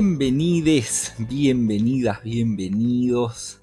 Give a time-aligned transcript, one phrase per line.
[0.00, 3.60] Bienvenides, bienvenidas, bienvenidos.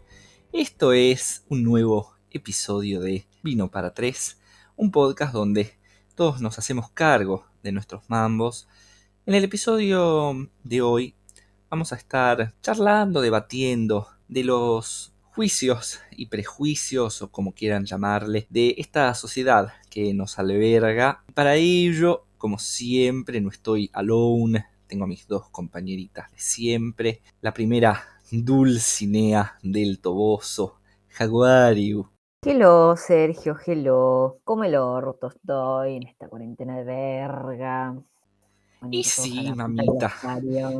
[0.51, 4.37] Esto es un nuevo episodio de Vino para Tres,
[4.75, 5.79] un podcast donde
[6.13, 8.67] todos nos hacemos cargo de nuestros mambos.
[9.25, 11.15] En el episodio de hoy
[11.69, 18.75] vamos a estar charlando, debatiendo de los juicios y prejuicios, o como quieran llamarle, de
[18.77, 21.23] esta sociedad que nos alberga.
[21.33, 27.21] Para ello, como siempre, no estoy alone, tengo a mis dos compañeritas de siempre.
[27.41, 30.77] La primera, Dulcinea del Toboso,
[31.09, 32.07] Jaguariu.
[32.41, 34.37] Hello, Sergio, hello.
[34.45, 38.01] ¿Cómo el orto estoy en esta cuarentena de verga?
[38.89, 40.13] Y sí, mamita,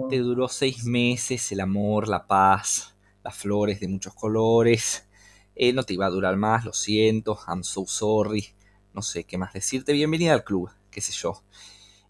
[0.09, 5.09] te duró seis meses el amor, la paz, las flores de muchos colores.
[5.57, 8.47] Eh, no te iba a durar más, lo siento, I'm so sorry.
[8.93, 9.91] No sé qué más decirte.
[9.91, 11.43] Bienvenida al club, qué sé yo.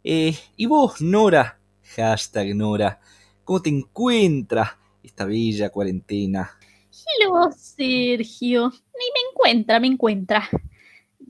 [0.04, 1.60] Eh, y vos, Nora,
[1.96, 3.00] Hashtag Nora.
[3.44, 6.58] ¿Cómo te encuentra esta bella cuarentena?
[6.92, 8.70] Hello, Sergio.
[8.70, 10.50] Ni me encuentra, me encuentra.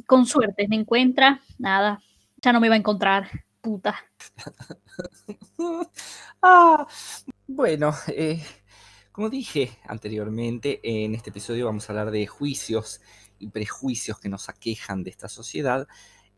[0.06, 1.42] Con suerte, me encuentra.
[1.58, 2.02] Nada.
[2.42, 3.30] Ya no me va a encontrar.
[3.62, 3.96] Puta.
[6.42, 6.88] ah,
[7.48, 8.42] bueno, eh,
[9.12, 13.02] como dije anteriormente, en este episodio vamos a hablar de juicios
[13.40, 15.88] y prejuicios que nos aquejan de esta sociedad.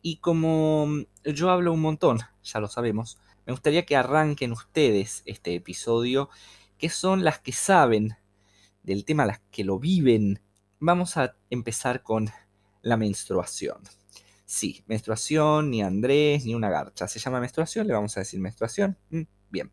[0.01, 0.87] Y como
[1.23, 6.29] yo hablo un montón, ya lo sabemos, me gustaría que arranquen ustedes este episodio,
[6.77, 8.17] que son las que saben
[8.83, 10.41] del tema, las que lo viven.
[10.79, 12.29] Vamos a empezar con
[12.81, 13.77] la menstruación.
[14.43, 17.07] Sí, menstruación, ni Andrés, ni una garcha.
[17.07, 18.97] Se llama menstruación, le vamos a decir menstruación.
[19.11, 19.71] Mm, bien.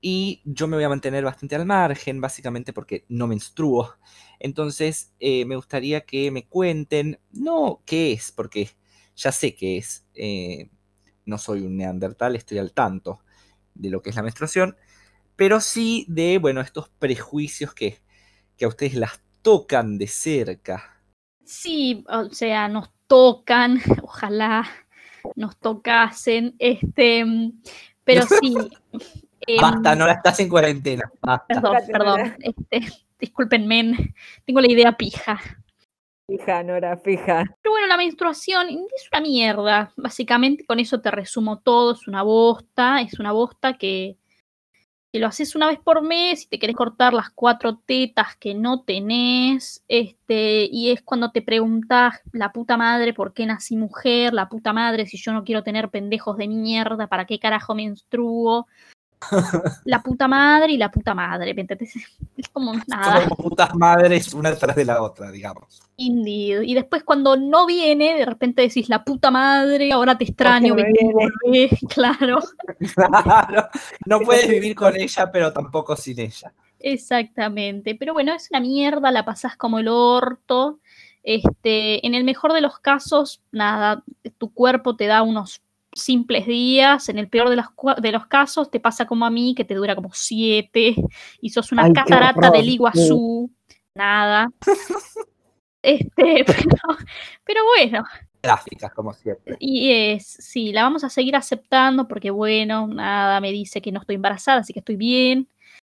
[0.00, 3.94] Y yo me voy a mantener bastante al margen, básicamente porque no menstruo.
[4.38, 8.70] Entonces, eh, me gustaría que me cuenten, no qué es, porque
[9.14, 10.06] ya sé qué es.
[10.14, 10.70] Eh,
[11.26, 13.20] no soy un neandertal, estoy al tanto
[13.74, 14.76] de lo que es la menstruación,
[15.36, 18.00] pero sí de, bueno, estos prejuicios que,
[18.56, 21.02] que a ustedes las tocan de cerca.
[21.44, 24.66] Sí, o sea, nos tocan, ojalá
[25.34, 27.24] nos tocasen, este,
[28.04, 28.54] pero sí.
[29.60, 31.10] Basta, em, no la estás en cuarentena.
[31.48, 34.14] Perdón, perdón, este, discúlpenme,
[34.44, 35.38] tengo la idea pija.
[36.28, 37.44] Fija, Nora, fija.
[37.62, 39.92] Pero bueno, la menstruación es una mierda.
[39.96, 41.92] Básicamente, con eso te resumo todo.
[41.92, 43.00] Es una bosta.
[43.00, 44.16] Es una bosta que,
[45.12, 48.54] que lo haces una vez por mes y te querés cortar las cuatro tetas que
[48.54, 49.84] no tenés.
[49.86, 54.34] Este, y es cuando te preguntas, la puta madre, ¿por qué nací mujer?
[54.34, 58.66] La puta madre, si yo no quiero tener pendejos de mierda, ¿para qué carajo menstruo?
[59.84, 61.54] La puta madre y la puta madre,
[62.36, 63.24] Es como nada.
[63.28, 65.82] como putas madres una detrás de la otra, digamos.
[65.96, 66.62] Indeed.
[66.62, 70.76] Y después cuando no viene, de repente decís la puta madre, ahora te extraño,
[71.94, 72.38] claro.
[72.94, 73.68] claro.
[74.04, 76.52] No puedes vivir con ella, pero tampoco sin ella.
[76.78, 77.94] Exactamente.
[77.94, 80.80] Pero bueno, es una mierda, la pasás como el orto.
[81.22, 84.04] Este, en el mejor de los casos, nada,
[84.38, 85.60] tu cuerpo te da unos
[85.96, 87.66] simples días, en el peor de los,
[88.00, 90.94] de los casos te pasa como a mí, que te dura como siete,
[91.40, 93.50] y sos una catarata del Iguazú,
[93.94, 94.48] nada.
[95.82, 96.44] este,
[97.44, 98.04] pero, bueno.
[98.42, 99.56] Gráficas, como siempre.
[99.58, 104.00] Y es, sí, la vamos a seguir aceptando porque, bueno, nada, me dice que no
[104.00, 105.48] estoy embarazada, así que estoy bien.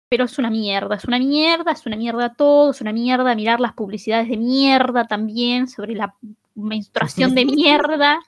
[0.09, 3.61] Pero es una mierda, es una mierda, es una mierda todo, es una mierda mirar
[3.61, 6.15] las publicidades de mierda también sobre la
[6.55, 8.21] menstruación de mierda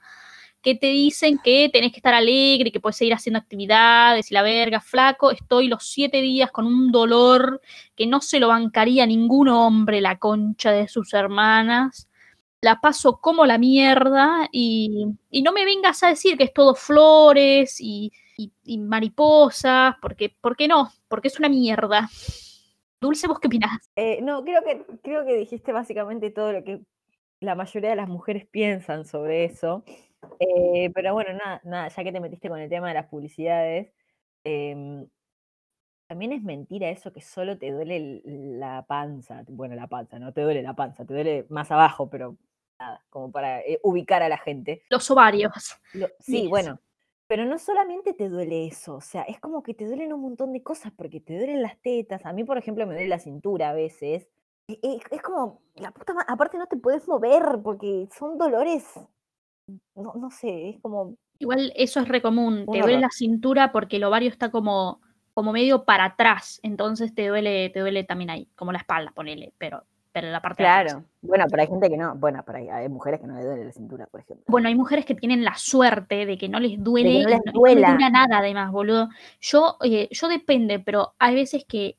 [0.64, 4.42] que te dicen que tenés que estar alegre, que puedes seguir haciendo actividades y la
[4.42, 7.60] verga, flaco, estoy los siete días con un dolor
[7.94, 12.08] que no se lo bancaría ningún hombre, la concha de sus hermanas.
[12.62, 15.04] La paso como la mierda y,
[15.42, 18.10] no me vengas a decir que es todo flores y,
[18.66, 20.88] mariposas, porque, ¿por qué no?
[21.08, 22.08] Porque es una mierda.
[23.02, 23.90] Dulce, ¿vos qué opinás?
[23.96, 26.80] Eh, no, creo que, creo que dijiste básicamente todo lo que
[27.40, 29.84] la mayoría de las mujeres piensan sobre eso.
[30.38, 33.92] Eh, pero bueno, nada, nada, ya que te metiste con el tema de las publicidades,
[34.44, 35.06] em,
[36.06, 39.44] también es mentira eso que solo te duele la panza.
[39.48, 42.36] Bueno, la panza, no te duele la panza, te duele más abajo, pero
[42.78, 44.82] nada, como para eh, ubicar a la gente.
[44.90, 45.52] Los ovarios.
[46.20, 46.78] sí, bueno.
[47.26, 50.52] Pero no solamente te duele eso, o sea, es como que te duelen un montón
[50.52, 52.26] de cosas, porque te duelen las tetas.
[52.26, 54.28] A mí, por ejemplo, me duele la cintura a veces.
[54.68, 58.84] es como, la puta aparte no te puedes mover, porque son dolores
[59.94, 61.16] no, no sé, es como...
[61.38, 65.00] Igual eso es re común, te duele la cintura porque el ovario está como,
[65.34, 69.52] como medio para atrás, entonces te duele, te duele también ahí, como la espalda, ponele,
[69.58, 69.84] pero
[70.14, 70.92] pero la parte de atrás.
[70.92, 71.06] Claro.
[71.22, 72.14] Bueno, pero hay gente que no.
[72.14, 74.44] Bueno, pero hay, hay mujeres que no le duele la cintura, por ejemplo.
[74.46, 78.10] Bueno, hay mujeres que tienen la suerte de que no les duele no les no
[78.10, 79.08] nada además, boludo.
[79.40, 81.96] Yo, eh, yo depende, pero hay veces que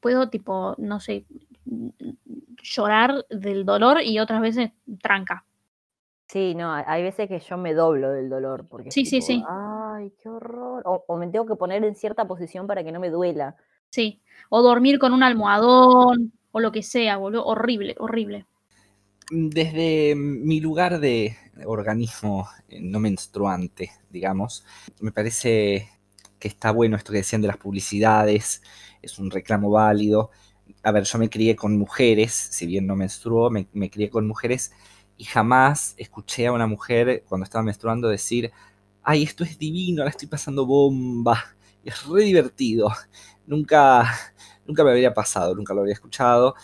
[0.00, 1.26] puedo, tipo, no sé,
[2.62, 4.70] llorar del dolor y otras veces
[5.02, 5.44] tranca.
[6.28, 8.66] Sí, no, hay- veces que yo me doblo del dolor.
[8.68, 9.44] Porque Sí, sí, tipo, sí.
[9.48, 10.82] Ay, qué horror.
[10.86, 13.56] O, o me tengo que poner en cierta posición para que no me duela.
[13.90, 14.22] Sí.
[14.50, 17.44] O dormir con un almohadón o lo que sea, boludo.
[17.46, 18.46] Horrible, horrible.
[19.30, 21.36] Desde mi lugar de
[21.66, 24.64] organismo eh, no menstruante, digamos,
[25.00, 25.90] me parece
[26.38, 28.62] que está bueno esto que decían de las publicidades,
[29.02, 30.30] es un reclamo válido.
[30.82, 34.26] A ver, yo me crié con mujeres, si bien no menstruó, me, me crié con
[34.26, 34.72] mujeres
[35.18, 38.52] y jamás escuché a una mujer cuando estaba menstruando decir,
[39.02, 42.90] ay, esto es divino, la estoy pasando bomba, es re divertido.
[43.46, 44.04] Nunca,
[44.66, 46.54] nunca me habría pasado, nunca lo habría escuchado.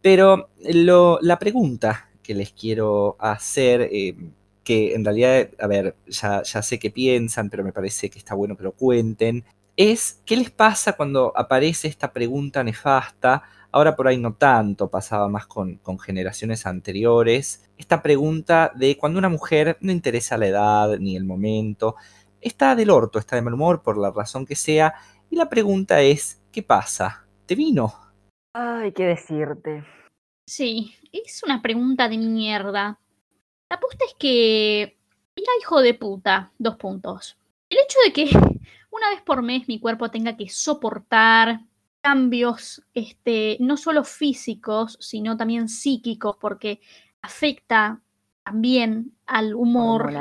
[0.00, 4.16] Pero lo- la pregunta que les quiero hacer, eh,
[4.64, 8.34] que en realidad, a ver, ya, ya sé qué piensan, pero me parece que está
[8.34, 9.44] bueno que lo cuenten,
[9.76, 13.42] es qué les pasa cuando aparece esta pregunta nefasta.
[13.72, 17.70] Ahora por ahí no tanto, pasaba más con, con generaciones anteriores.
[17.78, 21.96] Esta pregunta de cuando una mujer no interesa la edad ni el momento,
[22.40, 24.94] está del orto, está de mal humor por la razón que sea,
[25.30, 27.26] y la pregunta es, ¿qué pasa?
[27.46, 27.94] ¿Te vino?
[28.52, 29.84] Ay, qué decirte.
[30.46, 33.00] Sí, es una pregunta de mierda.
[33.70, 34.98] La apuesta es que.
[35.34, 37.38] Mira, hijo de puta, dos puntos.
[37.70, 38.24] El hecho de que
[38.90, 41.60] una vez por mes mi cuerpo tenga que soportar
[42.02, 46.80] cambios, este, no solo físicos, sino también psíquicos, porque
[47.22, 48.00] afecta
[48.44, 50.12] también al humor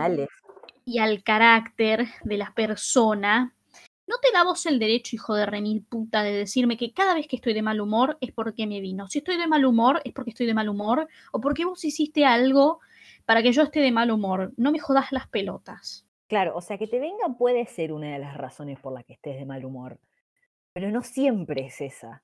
[0.86, 3.54] y al carácter de la persona,
[4.08, 7.28] no te da vos el derecho, hijo de remil puta, de decirme que cada vez
[7.28, 9.08] que estoy de mal humor es porque me vino.
[9.08, 12.26] Si estoy de mal humor es porque estoy de mal humor o porque vos hiciste
[12.26, 12.80] algo
[13.26, 14.52] para que yo esté de mal humor.
[14.58, 16.06] No me jodas las pelotas.
[16.28, 19.14] Claro, o sea, que te venga puede ser una de las razones por las que
[19.14, 19.98] estés de mal humor.
[20.74, 22.24] Pero no siempre es esa.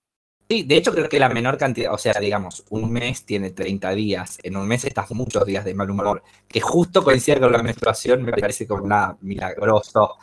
[0.49, 3.91] Sí, de hecho creo que la menor cantidad, o sea, digamos, un mes tiene 30
[3.91, 7.61] días, en un mes estás muchos días de mal humor, que justo coincide con la
[7.61, 10.15] menstruación me parece como nada milagroso.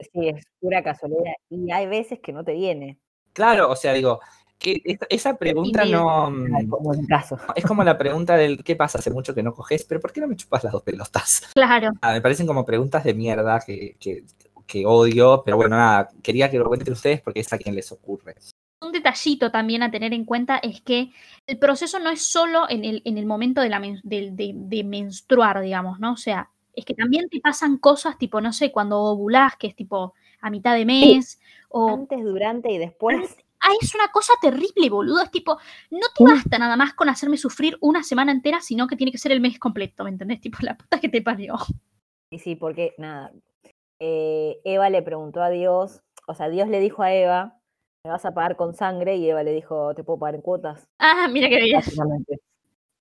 [0.00, 1.34] Sí, es pura casualidad.
[1.50, 2.98] Y hay veces que no te viene.
[3.34, 4.20] Claro, o sea, digo,
[4.58, 4.80] que
[5.10, 6.30] esa- pregunta no...
[6.30, 7.38] Mm, Como en mi caso.
[7.54, 8.98] Es como la pregunta del ¿qué pasa?
[8.98, 11.42] Hace mucho que no coges, pero ¿por qué no me chupas las dos pelotas?
[11.52, 11.90] Claro.
[12.00, 14.24] Ah, me parecen como preguntas de mierda que, que,
[14.66, 17.90] que odio, pero bueno, nada, quería que lo cuenten ustedes porque es a quien les
[17.92, 18.34] ocurre.
[18.80, 21.10] Un detallito también a tener en cuenta es que
[21.46, 25.60] el proceso no es solo en el, en el momento de, la de, de menstruar,
[25.60, 26.12] digamos, ¿no?
[26.12, 29.74] O sea, es que también te pasan cosas tipo, no sé, cuando ovulás, que es
[29.74, 31.40] tipo a mitad de mes,
[31.70, 33.36] o Antes, durante y después.
[33.58, 35.22] Ah, es una cosa terrible, boludo.
[35.22, 35.58] Es tipo,
[35.90, 39.18] no te basta nada más con hacerme sufrir una semana entera, sino que tiene que
[39.18, 40.40] ser el mes completo, ¿me entendés?
[40.40, 41.56] Tipo, la puta que te parió.
[42.30, 43.32] Y sí, porque nada.
[44.00, 47.58] Eh, Eva le preguntó a Dios, o sea, Dios le dijo a Eva,
[48.04, 50.88] me vas a pagar con sangre, y Eva le dijo, te puedo pagar en cuotas.
[50.98, 51.56] Ah, mira que.
[51.74, 52.40] Básicamente.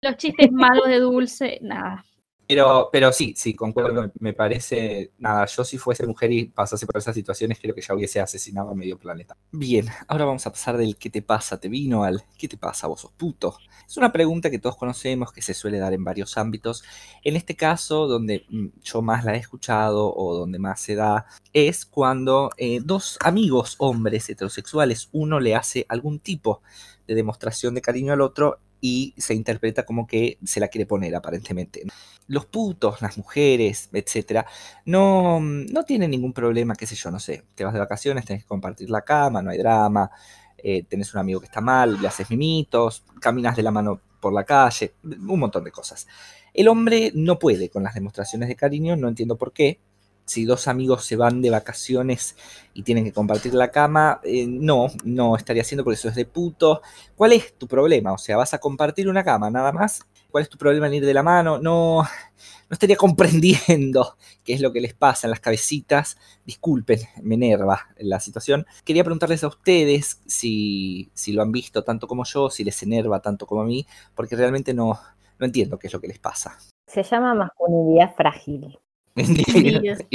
[0.02, 2.04] Los chistes malos de dulce, nada.
[2.48, 6.98] Pero, pero sí, sí, concuerdo, me parece, nada, yo si fuese mujer y pasase por
[6.98, 9.36] esas situaciones, creo que ya hubiese asesinado a medio planeta.
[9.52, 11.60] Bien, ahora vamos a pasar del ¿qué te pasa?
[11.60, 12.88] ¿Te vino al ¿qué te pasa?
[12.88, 13.58] ¿Vos sos puto?
[13.88, 16.84] Es una pregunta que todos conocemos, que se suele dar en varios ámbitos.
[17.24, 21.25] En este caso, donde mm, yo más la he escuchado o donde más se da,
[21.54, 26.62] es cuando eh, dos amigos hombres heterosexuales, uno le hace algún tipo
[27.08, 31.15] de demostración de cariño al otro y se interpreta como que se la quiere poner
[31.15, 31.82] aparentemente
[32.27, 34.46] los putos, las mujeres, etcétera,
[34.86, 38.44] no, no tienen ningún problema, qué sé yo, no sé, te vas de vacaciones, tenés
[38.44, 40.12] que compartir la cama, no hay drama,
[40.60, 44.32] eh, tenés un amigo que está mal, le haces mimitos, caminas de la mano por
[44.34, 46.06] la calle, un montón de cosas.
[46.54, 49.80] El hombre no puede con las demostraciones de cariño, no entiendo por qué.
[50.25, 52.36] Si dos amigos se van de vacaciones
[52.74, 56.25] y tienen que compartir la cama, eh, no, no estaría haciendo porque eso es de
[56.25, 56.82] puto.
[57.15, 58.12] ¿Cuál es tu problema?
[58.13, 60.01] O sea, vas a compartir una cama, nada más.
[60.32, 61.60] ¿Cuál es tu problema en ir de la mano?
[61.60, 66.17] No, no estaría comprendiendo qué es lo que les pasa en las cabecitas.
[66.46, 68.65] Disculpen, me enerva la situación.
[68.84, 73.22] Quería preguntarles a ustedes si, si lo han visto tanto como yo, si les enerva
[73.22, 75.00] tanto como a mí, porque realmente no,
[75.39, 76.58] no entiendo qué es lo que les pasa.
[76.88, 78.77] Se llama masculinidad frágil.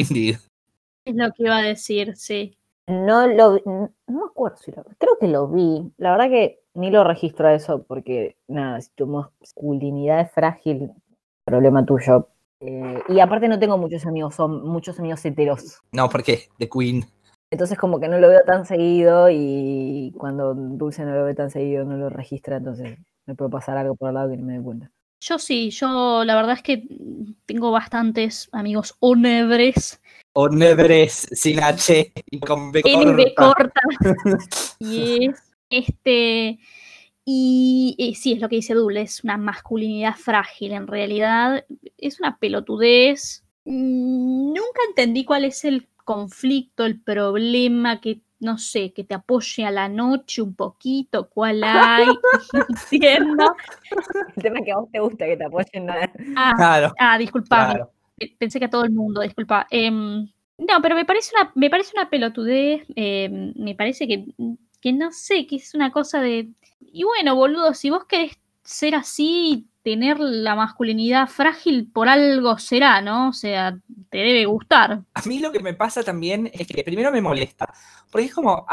[1.06, 2.56] Es lo que iba a decir, sí.
[2.86, 5.92] No lo vi, no me acuerdo si lo creo que lo vi.
[5.96, 10.90] La verdad que ni lo registro a eso porque, nada, si tu masculinidad es frágil,
[11.44, 12.28] problema tuyo.
[12.60, 15.80] Eh, y aparte no tengo muchos amigos, son muchos amigos heteros.
[15.92, 17.04] No, porque The Queen.
[17.50, 21.50] Entonces como que no lo veo tan seguido y cuando Dulce no lo ve tan
[21.50, 24.54] seguido no lo registra, entonces me puede pasar algo por al lado que ni me
[24.56, 24.90] doy cuenta.
[25.20, 26.84] Yo sí, yo la verdad es que
[27.44, 30.00] tengo bastantes amigos onebres.
[30.32, 33.34] Onebres sin H y con B corta.
[33.36, 33.80] corta.
[34.78, 36.58] y es este.
[37.24, 40.72] Y eh, sí, es lo que dice Dule, es una masculinidad frágil.
[40.72, 41.66] En realidad,
[41.98, 43.44] es una pelotudez.
[43.64, 49.64] Mm, Nunca entendí cuál es el conflicto, el problema que, no sé, que te apoye
[49.64, 52.06] a la noche un poquito, cuál hay.
[52.92, 53.54] Entiendo.
[54.36, 55.86] El tema es que a vos te gusta que te apoyen.
[55.86, 55.92] ¿no?
[56.36, 57.74] Ah, Claro, ah, disculpame.
[57.74, 57.90] claro.
[58.18, 59.66] Eh, Pensé que a todo el mundo, disculpa.
[59.70, 60.26] Em,
[60.58, 62.82] no, pero me parece una, me parece una pelotudez.
[62.96, 64.26] em, me parece que,
[64.80, 66.50] que no sé, que es una cosa de.
[66.80, 73.00] Y bueno, boludo, si vos querés ser así, tener la masculinidad frágil, por algo será,
[73.00, 73.28] ¿no?
[73.28, 73.78] O sea,
[74.10, 75.02] te debe gustar.
[75.14, 77.72] A mí lo que me pasa también es que primero me molesta,
[78.10, 78.66] porque es como,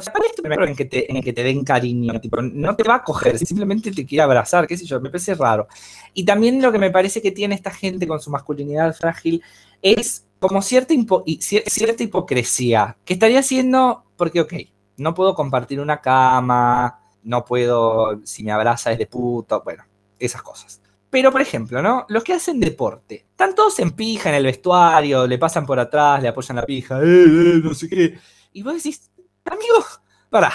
[0.00, 2.20] o sea, ¿cuál es tu primero en que te, en que te den cariño?
[2.20, 5.34] Tipo, no te va a coger, simplemente te quiere abrazar, qué sé yo, me parece
[5.34, 5.66] raro.
[6.14, 9.42] Y también lo que me parece que tiene esta gente con su masculinidad frágil
[9.82, 10.94] es como cierta,
[11.38, 14.54] cierta hipocresía, que estaría haciendo, porque, ok,
[14.96, 19.84] no puedo compartir una cama, no puedo, si me abraza es de puto, bueno,
[20.20, 20.80] esas cosas.
[21.10, 22.06] Pero, por ejemplo, ¿no?
[22.08, 26.22] Los que hacen deporte, están todos en pija en el vestuario, le pasan por atrás,
[26.22, 28.18] le apoyan la pija, eh, eh, no sé qué.
[28.52, 29.10] Y vos decís,
[29.44, 29.84] amigo,
[30.30, 30.52] pará.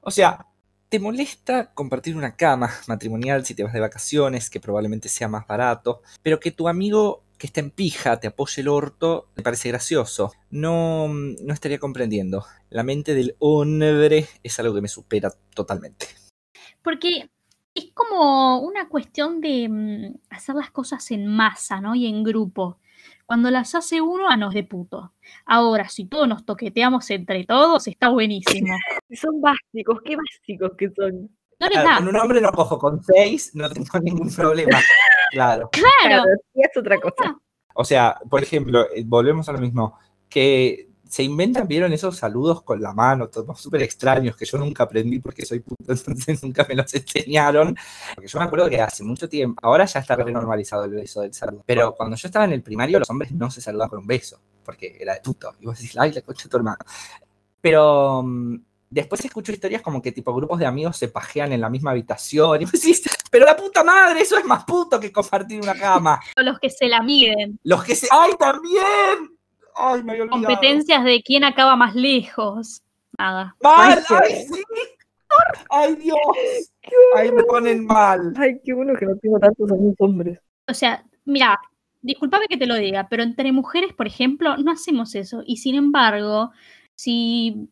[0.00, 0.46] O sea,
[0.88, 5.46] ¿te molesta compartir una cama matrimonial si te vas de vacaciones, que probablemente sea más
[5.46, 9.68] barato, pero que tu amigo que está en pija te apoye el orto, me parece
[9.68, 10.32] gracioso?
[10.50, 12.44] No, no estaría comprendiendo.
[12.70, 16.06] La mente del hombre es algo que me supera totalmente.
[16.82, 17.30] Porque
[17.78, 21.94] es como una cuestión de mm, hacer las cosas en masa, ¿no?
[21.94, 22.78] Y en grupo.
[23.26, 25.12] Cuando las hace uno, a nos de puto.
[25.44, 28.74] Ahora, si todos nos toqueteamos entre todos, está buenísimo.
[29.12, 31.28] Son básicos, qué básicos que son.
[31.60, 31.96] No les Claro, da.
[31.98, 34.78] con un hombre no cojo, con seis no tengo ningún problema.
[35.30, 35.68] Claro.
[35.72, 36.22] Claro.
[36.54, 37.36] sí, es otra cosa.
[37.74, 42.62] O sea, por ejemplo, eh, volvemos a lo mismo, que se inventan, vieron esos saludos
[42.62, 46.66] con la mano, todos súper extraños, que yo nunca aprendí porque soy puto, entonces nunca
[46.68, 47.76] me los enseñaron.
[48.14, 51.32] Porque yo me acuerdo que hace mucho tiempo, ahora ya está renormalizado el beso del
[51.32, 54.06] saludo, pero cuando yo estaba en el primario, los hombres no se saludaban con un
[54.06, 56.78] beso, porque era de puto, y vos decís, ay, la concha de tu hermano.
[57.60, 58.56] Pero mm,
[58.90, 62.60] después escucho historias como que tipo grupos de amigos se pajean en la misma habitación,
[62.60, 66.20] y vos decís, pero la puta madre, eso es más puto que compartir una cama.
[66.36, 67.58] Los que se la miden.
[67.62, 68.08] Los que se.
[68.10, 69.37] ¡Ay, también!
[69.78, 70.44] ¡Ay, me había olvidado!
[70.44, 72.82] Competencias de quién acaba más lejos.
[73.16, 73.54] Nada.
[73.62, 74.04] ¡Mal!
[74.08, 74.62] Ay, ¡Ay, sí!
[75.70, 76.18] ¡Ay, Dios!
[77.14, 78.32] ¡Ay, me ponen mal!
[78.36, 80.40] Ay, qué bueno que no tengo tantos amigos hombres.
[80.66, 81.58] O sea, mira,
[82.02, 85.42] discúlpame que te lo diga, pero entre mujeres, por ejemplo, no hacemos eso.
[85.46, 86.50] Y sin embargo,
[86.94, 87.68] si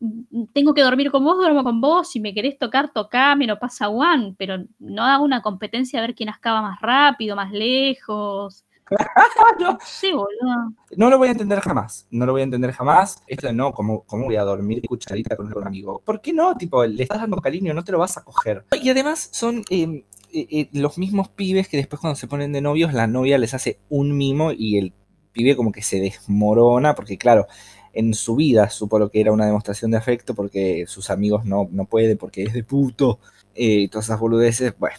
[0.53, 2.11] tengo que dormir con vos, duermo con vos.
[2.11, 4.35] Si me querés tocar, tocame, no pasa one.
[4.39, 8.65] Pero no hago una competencia a ver quién acaba más rápido, más lejos.
[9.61, 10.73] No, Sí, boludo.
[10.97, 12.07] no lo voy a entender jamás.
[12.11, 13.23] No lo voy a entender jamás.
[13.27, 16.03] Esto de no, ¿cómo, cómo voy a dormir cucharita con un amigo?
[16.05, 16.57] ¿Por qué no?
[16.57, 18.65] Tipo, le estás dando cariño, no te lo vas a coger.
[18.81, 22.61] Y además son eh, eh, eh, los mismos pibes que después cuando se ponen de
[22.61, 24.93] novios, la novia les hace un mimo y el
[25.33, 27.47] pibe como que se desmorona, porque claro,
[27.93, 31.69] en su vida supo lo que era una demostración de afecto porque sus amigos no,
[31.71, 33.19] no pueden, porque es de puto,
[33.55, 34.97] eh, y todas esas boludeces, bueno,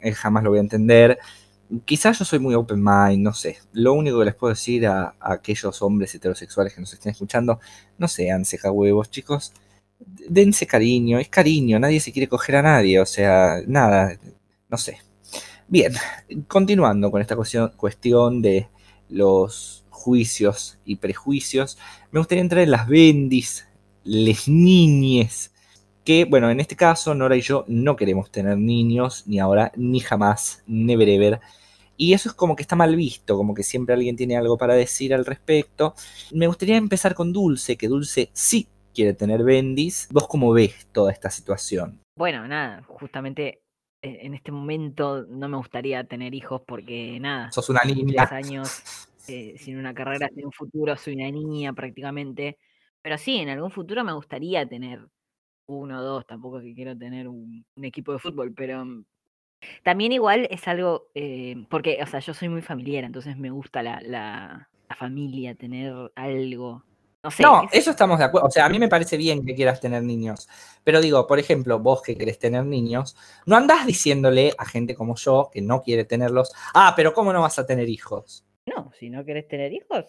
[0.00, 1.18] eh, jamás lo voy a entender.
[1.84, 3.58] Quizás yo soy muy open mind, no sé.
[3.72, 7.60] Lo único que les puedo decir a, aquellos hombres heterosexuales que nos estén escuchando,
[7.98, 9.52] no sean huevos, chicos.
[10.28, 14.18] Dense cariño, es cariño, nadie se quiere coger a nadie, o sea, nada,
[14.68, 14.98] no sé.
[15.68, 15.94] Bien,
[16.48, 18.68] continuando con esta cuestión, cuestión de
[19.08, 21.78] los juicios y prejuicios,
[22.12, 23.66] me gustaría entrar en las bendis,
[24.04, 25.52] les niñes,
[26.06, 29.98] que, bueno, en este caso, Nora y yo no queremos tener niños, ni ahora, ni
[29.98, 31.40] jamás, never ever.
[31.96, 34.74] Y eso es como que está mal visto, como que siempre alguien tiene algo para
[34.74, 35.94] decir al respecto.
[36.32, 40.06] Me gustaría empezar con Dulce, que Dulce sí quiere tener bendis.
[40.12, 41.98] ¿Vos cómo ves toda esta situación?
[42.16, 43.62] Bueno, nada, justamente
[44.00, 48.28] eh, en este momento no me gustaría tener hijos porque nada, Sos una niña.
[48.30, 52.58] años eh, sin una carrera, sin un futuro, soy una niña prácticamente.
[53.02, 55.08] Pero sí, en algún futuro me gustaría tener
[55.66, 59.04] uno o dos, tampoco que quiero tener un, un equipo de fútbol, pero mm,
[59.84, 63.82] también igual es algo, eh, porque, o sea, yo soy muy familiar, entonces me gusta
[63.82, 66.84] la, la, la familia, tener algo.
[67.24, 68.48] No sé, No, es- eso estamos de acuerdo.
[68.48, 70.48] O sea, a mí me parece bien que quieras tener niños.
[70.84, 75.16] Pero digo, por ejemplo, vos que querés tener niños, no andás diciéndole a gente como
[75.16, 78.44] yo que no quiere tenerlos, ah, pero ¿cómo no vas a tener hijos?
[78.66, 80.06] No, si no querés tener hijos,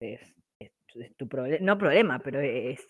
[0.00, 0.20] es,
[0.58, 2.80] es tu- es tu problema, no problema, pero es,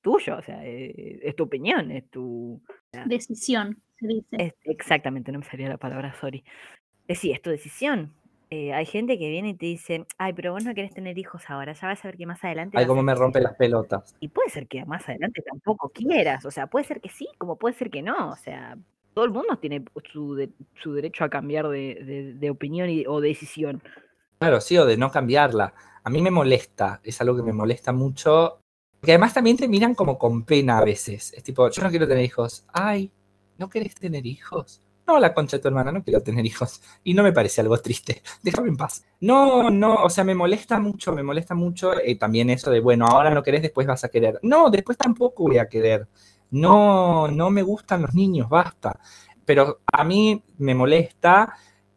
[0.00, 2.60] tuyo, o sea, eh, es tu opinión, es tu...
[3.06, 3.80] Decisión.
[3.98, 4.26] se dice.
[4.38, 6.44] Es- exactamente, no me salía la palabra, sorry.
[7.06, 8.12] Eh, sí, es tu decisión.
[8.50, 11.42] Eh, hay gente que viene y te dice, ay, pero vos no querés tener hijos
[11.48, 12.78] ahora, ya vas a ver que más adelante...
[12.78, 13.20] Ay, cómo me querer".
[13.22, 14.16] rompe las pelotas.
[14.20, 17.56] Y puede ser que más adelante tampoco quieras, o sea, puede ser que sí, como
[17.56, 18.78] puede ser que no, o sea,
[19.12, 20.50] todo el mundo tiene su, de-
[20.82, 23.82] su derecho a cambiar de, de- de opinión y- o decisión.
[24.38, 25.74] Claro, sí, o de no cambiarla.
[26.04, 28.60] A mí me molesta, es algo que me molesta mucho.
[29.00, 31.32] Porque además también te miran como con pena a veces.
[31.32, 32.64] Es tipo, yo no quiero tener hijos.
[32.72, 33.12] Ay,
[33.56, 34.82] ¿no querés tener hijos?
[35.06, 36.82] No, la concha de tu hermana, no quiero tener hijos.
[37.02, 38.22] Y no me parece algo triste.
[38.42, 39.04] Déjame en paz.
[39.20, 43.06] No, no, o sea, me molesta mucho, me molesta mucho eh, también eso de, bueno,
[43.06, 44.38] ahora no querés, después vas a querer.
[44.42, 46.08] No, después tampoco voy a querer.
[46.50, 49.00] No, no me gustan los niños, basta.
[49.44, 51.54] Pero a mí me molesta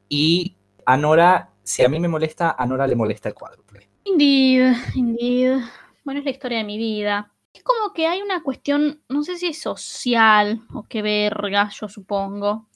[0.08, 0.56] y
[0.86, 3.90] a Nora, si a mí me molesta, a Nora le molesta el cuádruple.
[4.06, 5.60] Indeed, indeed.
[6.04, 7.32] Bueno, es la historia de mi vida.
[7.54, 11.88] Es como que hay una cuestión, no sé si es social o qué verga, yo
[11.90, 12.68] supongo.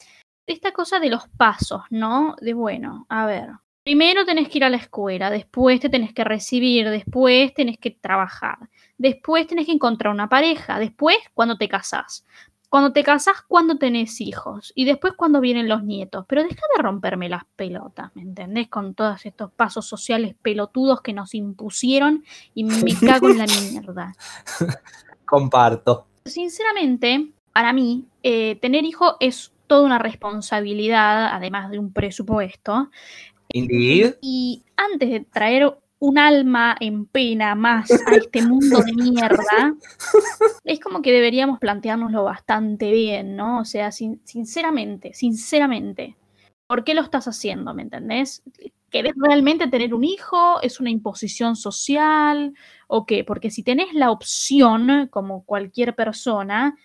[0.45, 2.35] Esta cosa de los pasos, ¿no?
[2.39, 3.49] De bueno, a ver.
[3.83, 7.91] Primero tenés que ir a la escuela, después te tenés que recibir, después tenés que
[7.91, 8.57] trabajar,
[8.97, 12.25] después tenés que encontrar una pareja, después cuando te casás.
[12.69, 14.71] Cuando te casás, cuando tenés hijos.
[14.75, 16.25] Y después cuando vienen los nietos.
[16.27, 18.67] Pero deja de romperme las pelotas, ¿me entendés?
[18.69, 24.15] Con todos estos pasos sociales pelotudos que nos impusieron y me cago en la mierda.
[25.25, 26.07] Comparto.
[26.25, 32.89] Sinceramente, para mí, eh, tener hijos es toda una responsabilidad, además de un presupuesto.
[33.49, 34.15] Indeed.
[34.21, 39.73] Y antes de traer un alma en pena más a este mundo de mierda,
[40.63, 43.59] es como que deberíamos planteárnoslo bastante bien, ¿no?
[43.59, 46.17] O sea, sin- sinceramente, sinceramente,
[46.67, 47.73] ¿por qué lo estás haciendo?
[47.73, 48.43] ¿Me entendés?
[48.89, 50.61] ¿Querés realmente tener un hijo?
[50.61, 52.53] ¿Es una imposición social?
[52.87, 53.23] ¿O qué?
[53.23, 56.75] Porque si tenés la opción, como cualquier persona,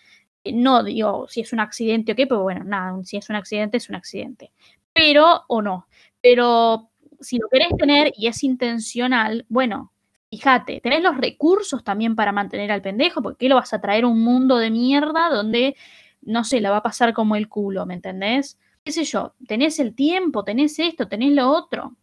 [0.45, 3.37] eh, no digo si es un accidente o qué, pero bueno, nada, si es un
[3.37, 4.52] accidente, es un accidente.
[4.93, 5.87] Pero, o no,
[6.21, 6.89] pero
[7.20, 9.92] si lo querés tener y es intencional, bueno,
[10.30, 14.04] fíjate, tenés los recursos también para mantener al pendejo, porque ¿qué lo vas a traer
[14.04, 15.76] a un mundo de mierda donde,
[16.22, 18.59] no sé, la va a pasar como el culo, ¿me entendés?
[18.85, 19.35] ¿Qué sé yo?
[19.46, 21.96] Tenés el tiempo, tenés esto, tenés lo otro.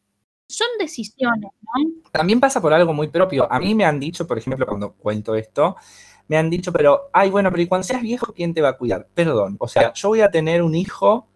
[0.48, 2.10] Son decisiones, ¿no?
[2.12, 3.52] También pasa por algo muy propio.
[3.52, 5.76] A mí me han dicho, por ejemplo, cuando cuento esto,
[6.28, 8.78] me han dicho, pero, ay, bueno, pero ¿y cuando seas viejo, quién te va a
[8.78, 9.08] cuidar?
[9.14, 9.58] Perdón.
[9.60, 11.28] O sea, yo voy a tener un hijo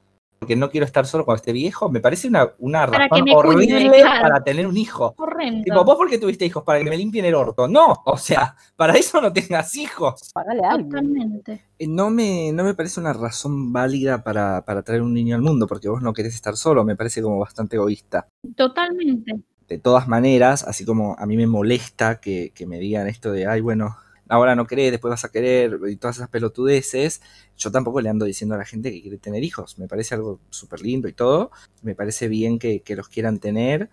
[0.41, 1.91] porque no quiero estar solo cuando esté viejo.
[1.91, 5.13] Me parece una, una razón cuide, horrible para tener un hijo.
[5.15, 5.63] Horrendo.
[5.63, 7.67] Tipo, vos porque tuviste hijos para que me limpien el orto.
[7.67, 10.31] No, o sea, para eso no tengas hijos.
[10.33, 10.89] Pagale a alguien.
[10.89, 11.65] Totalmente.
[11.77, 15.43] Eh, No me, no me parece una razón válida para, para traer un niño al
[15.43, 18.27] mundo, porque vos no querés estar solo, me parece como bastante egoísta.
[18.55, 19.43] Totalmente.
[19.69, 23.45] De todas maneras, así como a mí me molesta que, que me digan esto de,
[23.45, 23.95] ay, bueno,
[24.31, 27.21] ahora no querés, después vas a querer, y todas esas pelotudeces,
[27.57, 29.77] yo tampoco le ando diciendo a la gente que quiere tener hijos.
[29.79, 31.51] Me parece algo súper lindo y todo,
[31.83, 33.89] me parece bien que, que los quieran tener,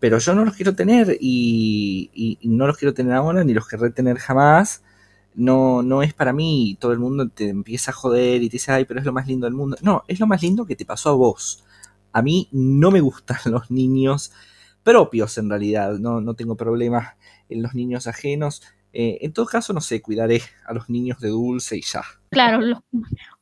[0.00, 3.54] pero yo no los quiero tener y, y- y no los quiero tener ahora, ni
[3.54, 4.82] los querré tener jamás.
[5.34, 8.72] No, no es para mí, todo el mundo te empieza a joder y te dice,
[8.72, 9.76] ay, pero es lo más lindo del mundo.
[9.82, 11.64] No, es lo más lindo que te pasó a vos.
[12.12, 14.32] A mí no me gustan los niños
[14.82, 17.14] propios en realidad, no, no tengo problemas
[17.48, 18.62] en los niños ajenos.
[18.92, 22.02] Eh, en todo caso, no sé, cuidaré a los niños de dulce y ya.
[22.30, 22.80] Claro, los-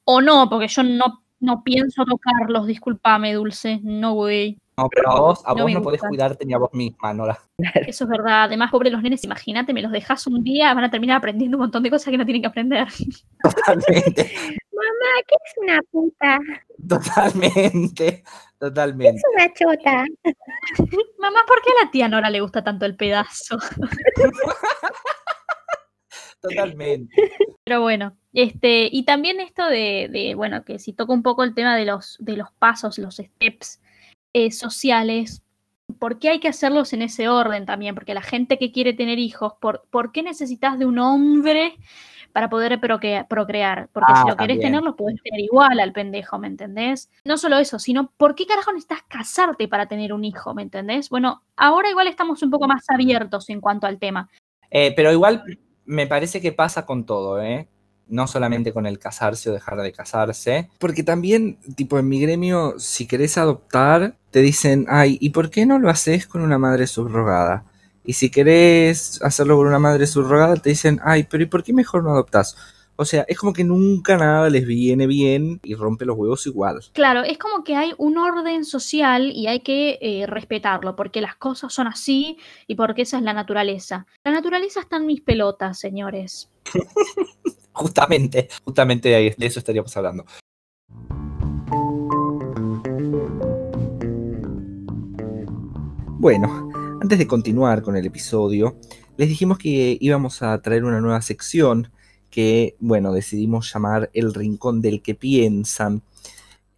[0.04, 4.58] o no, porque yo no, no pienso tocarlos, discúlpame, Dulce, no güey.
[4.76, 7.38] No, pero a vos, a No vos no podés cuidarte ni a vos misma, Nora.
[7.86, 8.44] Eso es verdad.
[8.44, 11.62] Además, pobre los nenes, imagínate, me los dejas un día, van a terminar aprendiendo un
[11.62, 12.88] montón de cosas que no tienen que aprender.
[13.42, 14.32] Totalmente,
[14.72, 16.38] Mamá, ¿qué es una puta?
[16.88, 18.24] totalmente,
[18.58, 19.16] totalmente.
[19.18, 20.04] Es una chota.
[21.18, 23.58] Mamá, ¿por qué a la tía Nora le gusta tanto el pedazo?
[26.40, 27.14] Totalmente.
[27.64, 31.54] Pero bueno, este, y también esto de, de, bueno, que si toca un poco el
[31.54, 33.80] tema de los, de los pasos, los steps
[34.32, 35.42] eh, sociales,
[35.98, 37.94] ¿por qué hay que hacerlos en ese orden también?
[37.94, 41.74] Porque la gente que quiere tener hijos, ¿por, ¿por qué necesitas de un hombre
[42.32, 43.88] para poder procrea- procrear?
[43.92, 47.10] Porque Ah, si lo querés tener, lo podés tener igual al pendejo, ¿me entendés?
[47.24, 51.08] No solo eso, sino ¿por qué carajo necesitas casarte para tener un hijo, ¿me entendés?
[51.10, 54.28] Bueno, ahora igual estamos un poco más abiertos en cuanto al tema.
[54.70, 55.42] Eh, pero igual
[55.84, 57.68] me parece que pasa con todo, ¿eh?
[58.08, 60.68] No solamente con el casarse o dejar de casarse.
[60.78, 65.66] Porque también, tipo, en mi gremio, si querés adoptar, te dicen, ay, ¿y por qué
[65.66, 67.64] no lo haces con una madre subrogada?
[68.04, 71.72] Y si querés hacerlo con una madre subrogada, te dicen, ay, pero ¿y por qué
[71.72, 72.56] mejor no adoptás?
[73.00, 76.80] O sea, es como que nunca nada les viene bien y rompe los huevos igual.
[76.92, 81.34] Claro, es como que hay un orden social y hay que eh, respetarlo, porque las
[81.34, 82.36] cosas son así
[82.66, 84.06] y porque esa es la naturaleza.
[84.22, 86.50] La naturaleza está en mis pelotas, señores.
[87.72, 90.26] justamente, justamente de eso estaríamos hablando.
[96.18, 96.68] Bueno,
[97.00, 98.76] antes de continuar con el episodio,
[99.16, 101.90] les dijimos que íbamos a traer una nueva sección
[102.30, 106.02] que, bueno, decidimos llamar El Rincón del que piensan.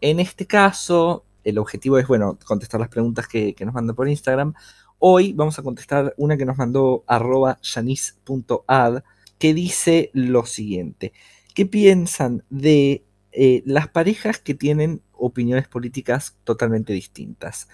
[0.01, 4.09] En este caso, el objetivo es, bueno, contestar las preguntas que, que nos mandan por
[4.09, 4.55] Instagram.
[4.99, 9.03] Hoy vamos a contestar una que nos mandó arroba yanis.ad,
[9.39, 11.13] que dice lo siguiente.
[11.55, 17.69] ¿Qué piensan de eh, las parejas que tienen opiniones políticas totalmente distintas?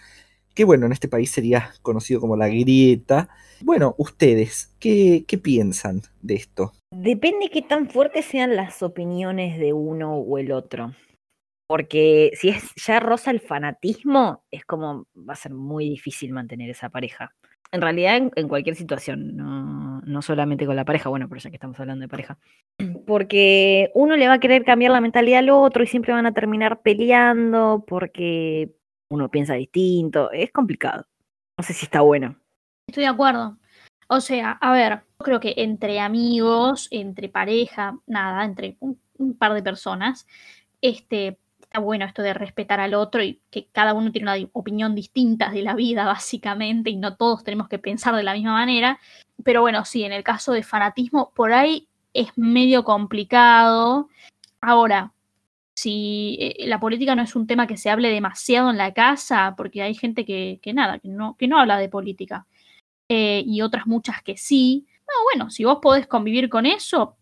[0.58, 3.28] Que bueno, en este país sería conocido como la grieta.
[3.60, 6.72] Bueno, ustedes, ¿qué, qué piensan de esto?
[6.92, 10.96] Depende qué tan fuertes sean las opiniones de uno o el otro.
[11.68, 16.70] Porque si es ya rosa el fanatismo, es como va a ser muy difícil mantener
[16.70, 17.36] esa pareja.
[17.70, 21.50] En realidad, en, en cualquier situación, no, no solamente con la pareja, bueno, pero ya
[21.50, 22.36] que estamos hablando de pareja.
[23.06, 26.34] Porque uno le va a querer cambiar la mentalidad al otro y siempre van a
[26.34, 28.72] terminar peleando porque
[29.10, 30.30] uno piensa distinto.
[30.30, 31.06] Es complicado.
[31.56, 32.36] No sé si está bueno.
[32.86, 33.58] Estoy de acuerdo.
[34.08, 38.98] O sea, a ver, yo creo que entre amigos, entre pareja, nada, entre un,
[39.38, 40.26] par de personas,
[40.80, 44.94] este, está bueno esto de respetar al otro y que cada uno tiene una opinión
[44.94, 48.98] distinta de la vida, básicamente, y no todos tenemos que pensar de la misma manera.
[49.44, 54.08] Pero bueno, sí, en el caso de fanatismo, por ahí es medio complicado.
[54.60, 55.12] Ahora,
[55.78, 59.54] si eh, la política no es un tema que se hable demasiado en la casa,
[59.56, 62.48] porque hay gente que, nada, que no, que no habla de política,
[63.08, 64.88] eh, y otras muchas que sí.
[65.06, 67.16] No, bueno, si vos podés convivir con eso,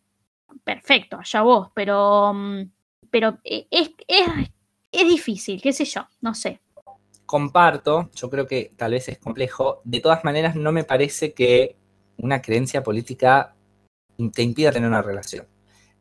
[0.64, 2.70] perfecto, allá vos, pero, mm,
[3.10, 4.26] pero eh, es, es,
[4.90, 6.62] es difícil, qué sé yo, no sé.
[7.26, 9.82] Comparto, yo creo que tal vez es complejo.
[9.84, 11.76] De todas maneras, no me parece que
[12.16, 13.54] una creencia política
[14.32, 15.46] te impida tener una relación.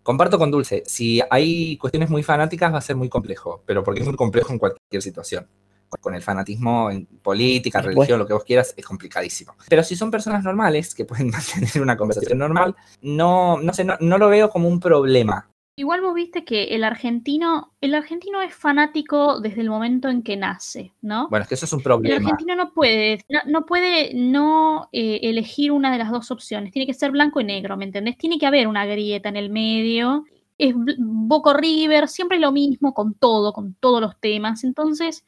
[0.06, 4.02] Comparto con Dulce, si hay cuestiones muy fanáticas va a ser muy complejo, pero porque
[4.02, 5.48] es muy complejo en cualquier situación.
[6.00, 9.56] Con el fanatismo en política, religión, lo que vos quieras, es complicadísimo.
[9.68, 13.98] Pero si son personas normales que pueden mantener una conversación normal, no, no sé, no,
[14.00, 15.50] no lo veo como un problema.
[15.78, 20.38] Igual vos viste que el argentino, el argentino es fanático desde el momento en que
[20.38, 21.28] nace, ¿no?
[21.30, 22.16] Bueno, es que eso es un El problema.
[22.16, 26.72] argentino no puede, no, no puede no eh, elegir una de las dos opciones.
[26.72, 28.18] Tiene que ser blanco y negro, ¿me entendés?
[28.18, 30.24] Tiene que haber una grieta en el medio.
[30.58, 34.64] Es bl- Boca o River, siempre lo mismo con todo, con todos los temas.
[34.64, 35.26] Entonces,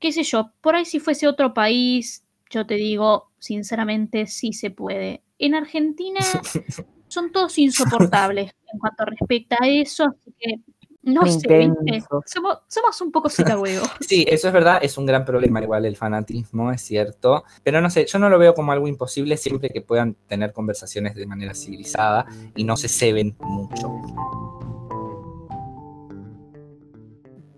[0.00, 4.70] qué sé yo, por ahí si fuese otro país, yo te digo, sinceramente, sí se
[4.70, 5.22] puede.
[5.38, 6.20] En Argentina
[7.08, 10.60] son todos insoportables en cuanto respecta a eso, así que
[11.06, 11.62] no sé, ¿viste?
[11.62, 12.24] Intensos.
[12.26, 13.28] Somos, somos un poco
[13.60, 13.86] huevo.
[14.00, 17.44] Sí, eso es verdad, es un gran problema igual el fanatismo, es cierto.
[17.62, 21.14] Pero no sé, yo no lo veo como algo imposible siempre que puedan tener conversaciones
[21.14, 23.88] de manera civilizada y no se ceben mucho.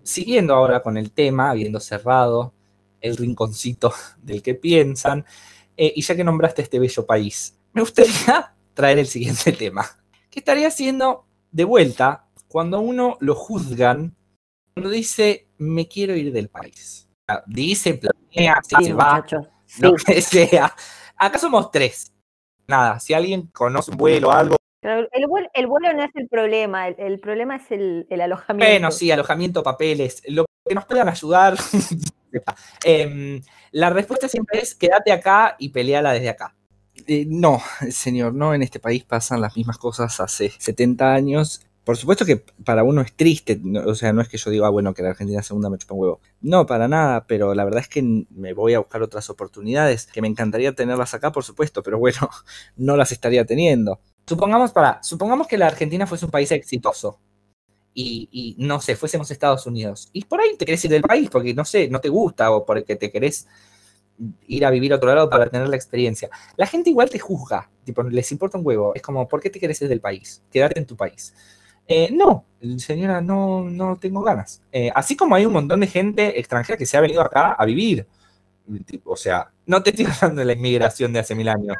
[0.03, 2.53] Siguiendo ahora con el tema, habiendo cerrado
[3.01, 5.25] el rinconcito del que piensan,
[5.75, 9.85] eh, y ya que nombraste este bello país, me gustaría traer el siguiente tema.
[10.29, 14.15] ¿Qué estaría haciendo de vuelta cuando uno lo juzgan
[14.73, 17.09] cuando dice me quiero ir del país?
[17.45, 19.47] Dice, planea, se Sí, va, muchachos.
[19.65, 19.81] Sí.
[19.81, 20.73] lo que sea.
[21.17, 22.13] Acá somos tres.
[22.67, 26.29] Nada, si alguien conoce un vuelo o algo, el, vuelo, el vuelo no es el
[26.29, 28.71] problema, el, el problema es el, el alojamiento.
[28.71, 31.57] bueno, sí, alojamiento, papeles, lo que nos puedan ayudar.
[32.85, 36.55] Em, la respuesta siempre es quédate acá y peleala desde acá.
[37.07, 41.61] Eh, no, señor, no en este país pasan las mismas cosas hace 70 años.
[41.83, 44.67] Por supuesto que para uno es triste, no- o sea, no es que yo diga,
[44.67, 46.21] ah, bueno, que la Argentina segunda me chupa un huevo.
[46.41, 50.21] No, para nada, pero la verdad es que me voy a buscar otras oportunidades, que
[50.21, 52.29] me encantaría tenerlas acá, por supuesto, pero bueno,
[52.77, 53.99] no las estaría teniendo.
[54.27, 57.19] Supongamos, para, supongamos que la Argentina fuese un país exitoso
[57.93, 60.09] y, y, no sé, fuésemos Estados Unidos.
[60.13, 62.65] Y por ahí te querés ir del país porque, no sé, no te gusta o
[62.65, 63.47] porque te querés
[64.47, 66.29] ir a vivir a otro lado para tener la experiencia.
[66.57, 68.93] La gente igual te juzga, tipo, les importa un huevo.
[68.95, 70.43] Es como, ¿por qué te querés ir del país?
[70.51, 71.33] Quédate en tu país.
[71.87, 72.45] Eh, no,
[72.77, 74.61] señora, no, no tengo ganas.
[74.71, 77.65] Eh, así como hay un montón de gente extranjera que se ha venido acá a
[77.65, 78.05] vivir.
[79.05, 81.75] O sea, no te estoy hablando de la inmigración de hace mil años.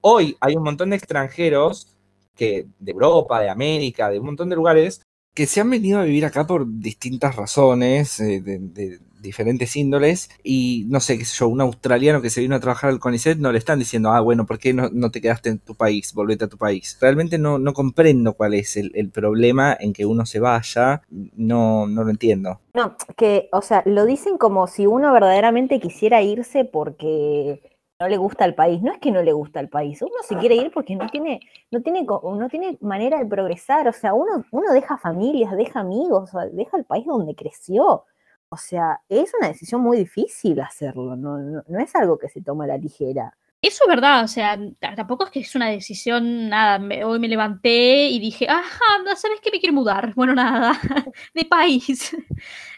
[0.00, 1.96] Hoy hay un montón de extranjeros
[2.34, 5.02] que de Europa, de América, de un montón de lugares
[5.34, 10.30] que se han venido a vivir acá por distintas razones, eh, de, de diferentes índoles,
[10.42, 13.38] y no sé, qué sé yo, un australiano que se vino a trabajar al CONICET
[13.38, 16.12] no le están diciendo, ah, bueno, ¿por qué no, no te quedaste en tu país?
[16.12, 16.98] Volvete a tu país.
[17.00, 21.86] Realmente no, no comprendo cuál es el, el problema en que uno se vaya, no,
[21.86, 22.60] no lo entiendo.
[22.74, 27.60] No, que, o sea, lo dicen como si uno verdaderamente quisiera irse porque
[28.02, 28.82] no le gusta el país.
[28.82, 31.40] No es que no le gusta el país, uno se quiere ir porque no tiene,
[31.70, 33.86] no tiene, no tiene manera de progresar.
[33.88, 38.04] O sea, uno, uno deja familias, deja amigos, deja el país donde creció.
[38.52, 42.42] O sea, es una decisión muy difícil hacerlo, no, no, no es algo que se
[42.42, 43.34] toma a la ligera.
[43.62, 44.58] Eso es verdad, o sea,
[44.94, 48.84] tampoco es que es una decisión, nada, hoy me levanté y dije, ajá,
[49.16, 49.50] ¿sabes qué?
[49.50, 50.12] Me quiero mudar.
[50.16, 50.78] Bueno, nada,
[51.34, 52.14] de país.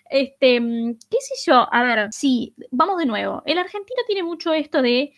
[0.09, 3.43] Este, mm, qué sé yo, a ver, sí, vamos de nuevo.
[3.45, 5.13] El argentino tiene mucho esto de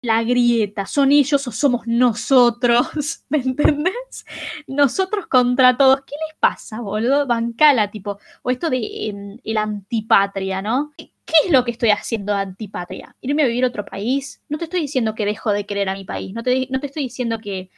[0.00, 4.24] la grieta, son ellos o somos nosotros, ¿me entendés?
[4.66, 6.02] Nosotros contra todos.
[6.02, 7.26] ¿Qué les pasa, boludo?
[7.26, 10.92] Bancala, tipo, o esto de em, el antipatria, ¿no?
[10.96, 13.14] ¿Qué es lo que estoy haciendo antipatria?
[13.20, 14.42] ¿Irme a vivir a otro país?
[14.48, 16.86] No te estoy diciendo que dejo de querer a mi país, no te, no te
[16.86, 17.70] estoy diciendo que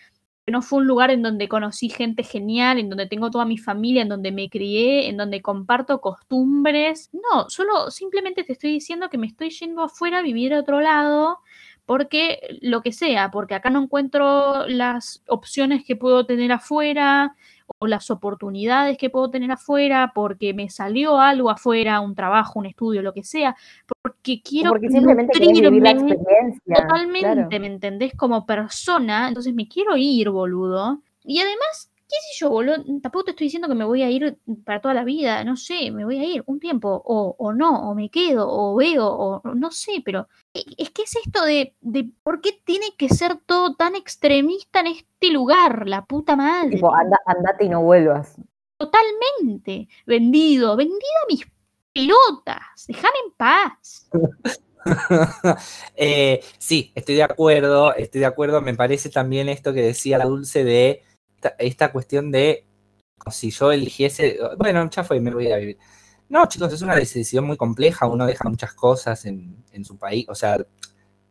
[0.47, 4.03] no fue un lugar en donde conocí gente genial, en donde tengo toda mi familia,
[4.03, 7.11] en donde me crié, en donde comparto costumbres.
[7.13, 10.81] No, solo simplemente te estoy diciendo que me estoy yendo afuera a vivir a otro
[10.81, 11.39] lado
[11.91, 17.35] porque lo que sea, porque acá no encuentro las opciones que puedo tener afuera
[17.79, 22.67] o las oportunidades que puedo tener afuera, porque me salió algo afuera, un trabajo, un
[22.67, 23.57] estudio, lo que sea,
[24.05, 26.77] porque quiero Porque simplemente vivir la experiencia.
[26.77, 27.49] Totalmente, claro.
[27.59, 28.13] ¿me entendés?
[28.15, 31.01] Como persona, entonces me quiero ir, boludo.
[31.25, 34.39] Y además, qué sé yo, boludo, tampoco te estoy diciendo que me voy a ir
[34.65, 37.91] para toda la vida, no sé, me voy a ir un tiempo, o, o no,
[37.91, 41.75] o me quedo, o veo, o no sé, pero e- es que es esto de,
[41.81, 46.71] de por qué tiene que ser todo tan extremista en este lugar, la puta madre.
[46.71, 48.37] Tipo, anda, andate y no vuelvas.
[48.77, 51.47] Totalmente, vendido, vendido a mis
[51.93, 54.09] pelotas, déjame en paz.
[55.97, 58.61] Eh, sí, estoy de acuerdo, estoy de acuerdo.
[58.63, 61.03] Me parece también esto que decía la Dulce de
[61.59, 62.67] esta, cuestión de
[63.31, 65.79] si yo eligiese, bueno, ya fue, me voy a vivir.
[66.29, 68.07] No, chicos, es una decisión muy compleja.
[68.07, 70.59] Uno deja muchas cosas en, en su país, o sea,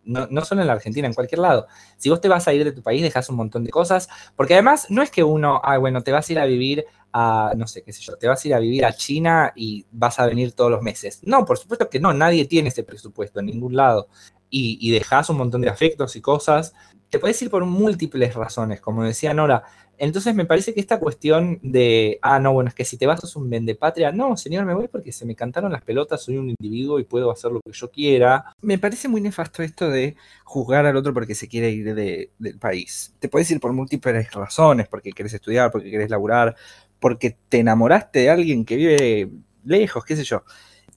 [0.04, 1.68] no, no solo en la Argentina, en cualquier lado.
[1.98, 4.54] Si vos te vas a ir de tu país, dejas un montón de cosas, porque
[4.54, 7.68] además no es que uno, ah, bueno, te vas a ir a vivir a, no
[7.68, 10.26] sé, qué sé yo, te vas a ir a vivir a China y vas a
[10.26, 11.20] venir todos los meses.
[11.24, 14.08] No, por supuesto que no, nadie tiene ese presupuesto en ningún lado.
[14.50, 16.74] Y, y dejas un montón de afectos y cosas.
[17.10, 19.64] Te puedes ir por múltiples razones, como decía Nora.
[20.00, 23.20] Entonces me parece que esta cuestión de, ah, no, bueno, es que si te vas
[23.20, 24.12] sos un vendepatria.
[24.12, 27.30] No, señor, me voy porque se me cantaron las pelotas, soy un individuo y puedo
[27.32, 28.46] hacer lo que yo quiera.
[28.62, 32.58] Me parece muy nefasto esto de juzgar al otro porque se quiere ir de- del
[32.60, 33.14] país.
[33.20, 36.56] Te puedes ir por múltiples razones, porque querés estudiar, porque querés laburar,
[37.00, 39.30] porque te enamoraste de alguien que vive
[39.64, 40.44] lejos, qué sé yo.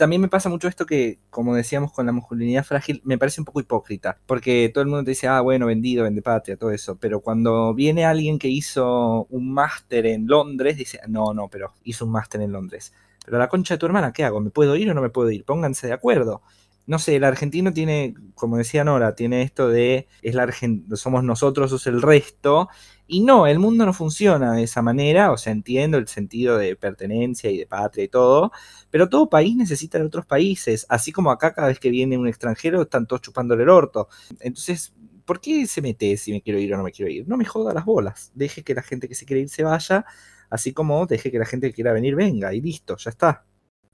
[0.02, 3.44] También me pasa mucho esto que, como decíamos con la masculinidad frágil, me parece un
[3.44, 6.98] poco hipócrita, porque todo el mundo te dice, ah, bueno, vendido, vende patria, todo eso,
[6.98, 12.04] pero cuando viene alguien que hizo un máster en Londres, dice, no, no, pero hizo
[12.04, 12.92] un máster en Londres.
[13.24, 14.40] Pero la concha de tu hermana, ¿qué hago?
[14.40, 15.44] ¿Me puedo ir o no me puedo ir?
[15.44, 16.42] Pónganse de acuerdo.
[16.86, 21.22] No sé, el argentino tiene, como decía Nora, tiene esto de, es la Argen- somos
[21.22, 22.68] nosotros, sos el resto,
[23.06, 26.74] y no, el mundo no funciona de esa manera, o sea, entiendo el sentido de
[26.76, 28.50] pertenencia y de patria y todo,
[28.90, 32.26] pero todo país necesita de otros países, así como acá cada vez que viene un
[32.28, 34.08] extranjero están todos chupándole el orto.
[34.40, 34.92] Entonces,
[35.24, 37.28] ¿por qué se mete si me quiero ir o no me quiero ir?
[37.28, 40.04] No me joda las bolas, deje que la gente que se quiere ir se vaya,
[40.50, 43.44] así como deje que la gente que quiera venir venga y listo, ya está.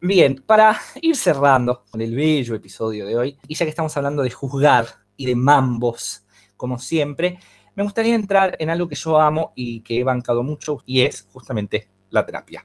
[0.01, 4.23] Bien, para ir cerrando con el bello episodio de hoy, y ya que estamos hablando
[4.23, 6.25] de juzgar y de mambos,
[6.57, 7.41] como siempre,
[7.75, 11.27] me gustaría entrar en algo que yo amo y que he bancado mucho, y es
[11.33, 12.65] justamente la terapia.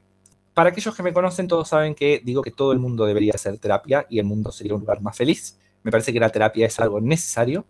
[0.54, 3.58] Para aquellos que me conocen, todos saben que digo que todo el mundo debería hacer
[3.58, 5.58] terapia y el mundo sería un lugar más feliz.
[5.82, 7.66] Me parece que la terapia es algo necesario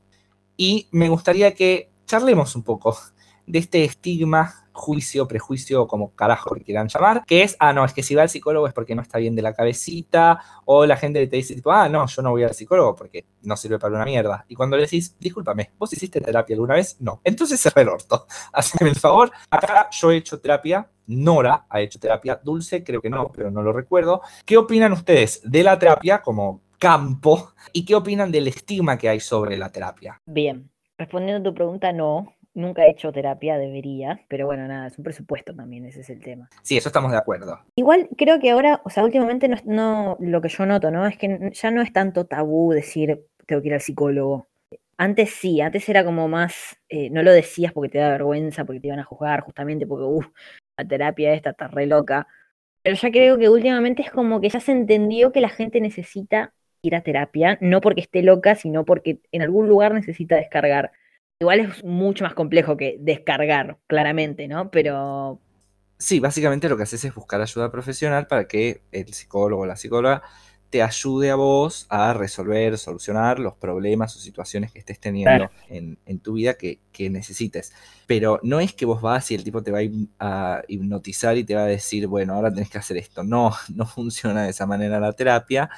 [0.58, 2.98] y me gustaría que charlemos un poco
[3.46, 7.94] de este estigma, juicio, prejuicio, como carajo que quieran llamar, que es, ah, no, es
[7.94, 10.98] que si va al psicólogo es porque no está bien de la cabecita, o la
[10.98, 13.96] gente te dice, tipo, ah, no, yo no voy al psicólogo porque no sirve para
[13.96, 14.46] una mierda.
[14.48, 16.98] Y cuando le decís, discúlpame, ¿vos hiciste terapia alguna vez?
[17.00, 17.22] No.
[17.24, 18.26] Entonces cerré el orto.
[18.54, 19.32] Haceme el favor.
[19.50, 23.62] Acá yo he hecho terapia, Nora ha hecho terapia, Dulce creo que no, pero no
[23.62, 24.22] lo recuerdo.
[24.46, 29.20] ¿Qué opinan ustedes de la terapia como campo y qué opinan del estigma que hay
[29.20, 30.22] sobre la terapia?
[30.26, 32.34] Bien, respondiendo a tu pregunta, no.
[32.56, 36.22] Nunca he hecho terapia, debería, pero bueno, nada, es un presupuesto también, ese es el
[36.22, 36.50] tema.
[36.62, 37.60] Sí, eso estamos de acuerdo.
[37.76, 41.08] Igual creo que ahora, o sea, últimamente no, no- lo que yo noto, ¿no?
[41.08, 44.48] Es que ya no es tanto tabú decir tengo que ir al psicólogo.
[44.98, 48.80] Antes sí, antes era como más, eh, no lo decías porque te da vergüenza, porque
[48.80, 50.28] te iban a juzgar, justamente porque, uff,
[50.78, 52.28] la terapia esta está re loca.
[52.84, 56.54] Pero ya creo que últimamente es como que ya se entendió que la gente necesita
[56.82, 60.92] ir a terapia, no porque esté loca, sino porque en algún lugar necesita descargar.
[61.44, 64.72] Igual es mucho más complejo que descargar, claramente, ¿no?
[64.72, 65.40] Pero
[66.04, 69.78] Sí, básicamente lo que haces es buscar ayuda profesional para que el psicólogo o la
[69.78, 70.22] psicóloga
[70.70, 75.98] te ayude a vos a resolver, solucionar los problemas o situaciones que estés teniendo en,
[76.06, 77.72] en, tu vida que, que, necesites.
[78.06, 79.80] Pero no es que vos vas y el tipo te va
[80.20, 83.24] a hipnotizar y te va a decir, bueno, ahora tenés que hacer esto.
[83.24, 85.70] No, no funciona de esa manera la terapia.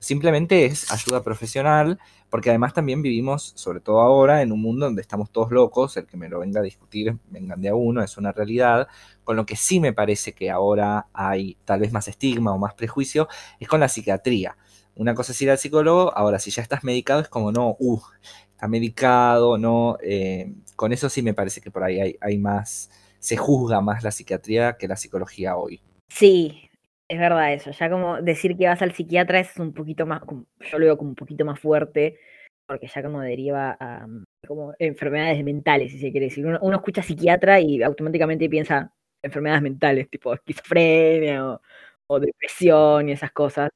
[0.00, 1.98] Simplemente es ayuda profesional,
[2.30, 6.06] porque además también vivimos, sobre todo ahora, en un mundo donde estamos todos locos, el
[6.06, 8.88] que me lo venga a discutir, vengan de a uno, es una realidad,
[9.24, 12.72] con lo que sí me parece que ahora hay tal vez más estigma o más
[12.72, 14.56] prejuicio, es con la psiquiatría.
[14.94, 18.00] Una cosa es ir al psicólogo, ahora si ya estás medicado es como no, uh,
[18.52, 22.90] está medicado, no, eh, con eso sí me parece que por ahí hay, hay más,
[23.18, 25.82] se juzga más la psiquiatría que la psicología hoy.
[26.08, 26.69] Sí,
[27.10, 30.22] es verdad eso, ya como decir que vas al psiquiatra es un poquito más,
[30.60, 32.20] yo lo veo como un poquito más fuerte,
[32.68, 34.06] porque ya como deriva a
[34.46, 36.46] como enfermedades mentales, si se quiere decir.
[36.46, 41.58] Uno, escucha psiquiatra y automáticamente piensa enfermedades mentales, tipo esquizofrenia
[42.06, 43.70] o, depresión y esas cosas.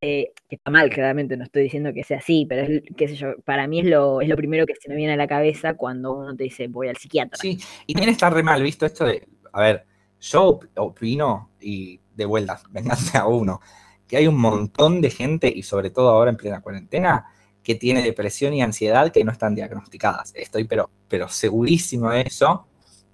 [0.00, 3.16] Eh, que está mal, claramente, no estoy diciendo que sea así, pero es, qué sé
[3.16, 5.74] yo, para mí es lo, es lo primero que se me viene a la cabeza
[5.74, 7.36] cuando uno te dice voy al psiquiatra.
[7.36, 9.86] Sí, y también está re mal visto esto de, a ver,
[10.20, 13.60] yo opino y de vuelta, venganse a uno,
[14.08, 17.26] que hay un montón de gente, y sobre todo ahora en plena cuarentena,
[17.62, 20.32] que tiene depresión y ansiedad que no están diagnosticadas.
[20.36, 22.66] Estoy pero, pero segurísimo de eso.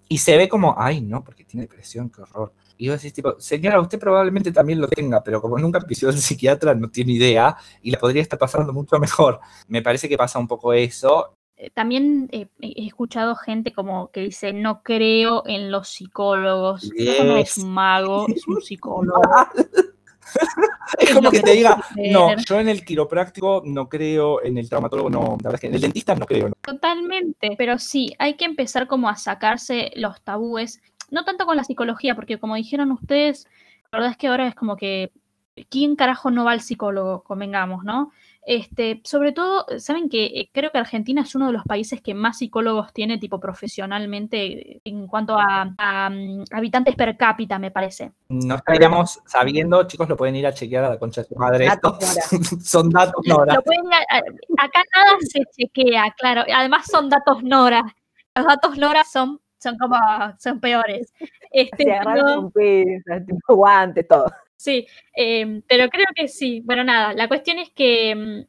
[0.09, 2.53] Y se ve como, ay, no, porque tiene depresión, qué horror.
[2.77, 6.19] Y vos decís, tipo, señora, usted probablemente también lo tenga, pero como nunca pisó el
[6.19, 9.41] psiquiatra, no tiene idea y la podría estar pasando mucho mejor.
[9.69, 11.35] Me parece que pasa un poco eso.
[11.63, 12.49] Eh, también he
[12.87, 16.91] escuchado gente como que dice, no creo en los psicólogos.
[17.25, 19.23] No es un mago, es un psicólogo.
[20.99, 25.09] es como que te diga, no, yo en el quiropráctico no creo, en el traumatólogo
[25.09, 26.51] no, la verdad es que en el dentista no creo.
[26.63, 31.63] Totalmente, pero sí, hay que empezar como a sacarse los tabúes, no tanto con la
[31.63, 33.47] psicología, porque como dijeron ustedes,
[33.93, 35.13] la verdad es que ahora es como que,
[35.69, 37.23] ¿quién carajo no va al psicólogo?
[37.23, 38.11] Convengamos, ¿no?
[38.45, 42.13] Este, sobre todo, saben que eh, creo que Argentina es uno de los países que
[42.13, 48.13] más psicólogos tiene, tipo profesionalmente, en cuanto a, mm, habitantes per cápita, me parece.
[48.29, 51.69] No estaríamos sabiendo, chicos, lo pueden ir a chequear a la concha de su madre.
[52.65, 53.55] son datos Nora.
[53.55, 56.43] acá nada se chequea, claro.
[56.53, 57.85] Además son datos Nora.
[58.35, 59.97] Los datos Nora son son como,
[60.39, 61.13] son peores.
[61.55, 64.25] Este, se agarran tipo guante, todo.
[64.63, 66.61] Sí, em, pero creo que sí.
[66.65, 68.43] Bueno, nada, la cuestión es que mm,